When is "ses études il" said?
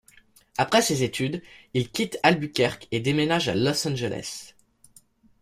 0.81-1.91